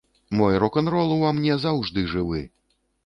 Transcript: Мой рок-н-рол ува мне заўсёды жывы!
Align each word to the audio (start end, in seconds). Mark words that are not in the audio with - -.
Мой 0.37 0.55
рок-н-рол 0.63 1.13
ува 1.17 1.29
мне 1.41 1.59
заўсёды 1.67 2.07
жывы! 2.15 2.41